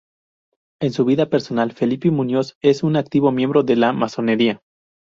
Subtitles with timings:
[0.81, 4.63] En su vida personal Felipe Muñoz es un activo miembro de la masonería.